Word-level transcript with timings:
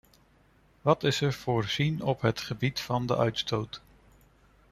Wat 0.81 1.03
is 1.03 1.21
er 1.21 1.33
voorzien 1.33 2.01
op 2.01 2.21
het 2.21 2.39
gebied 2.41 2.79
van 2.79 3.05
de 3.05 3.17
uitstoot? 3.17 3.81